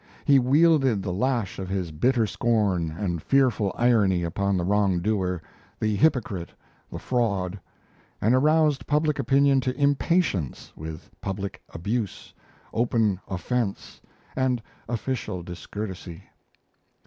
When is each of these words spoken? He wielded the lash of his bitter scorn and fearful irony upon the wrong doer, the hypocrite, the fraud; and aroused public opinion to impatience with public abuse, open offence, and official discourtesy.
He 0.25 0.39
wielded 0.39 1.03
the 1.03 1.13
lash 1.13 1.59
of 1.59 1.69
his 1.69 1.91
bitter 1.91 2.25
scorn 2.25 2.89
and 2.89 3.21
fearful 3.21 3.71
irony 3.77 4.23
upon 4.23 4.57
the 4.57 4.63
wrong 4.63 4.99
doer, 4.99 5.43
the 5.79 5.95
hypocrite, 5.95 6.51
the 6.91 6.97
fraud; 6.97 7.59
and 8.19 8.33
aroused 8.33 8.87
public 8.87 9.19
opinion 9.19 9.61
to 9.61 9.79
impatience 9.79 10.73
with 10.75 11.11
public 11.21 11.61
abuse, 11.69 12.33
open 12.73 13.19
offence, 13.27 14.01
and 14.35 14.59
official 14.89 15.43
discourtesy. 15.43 16.23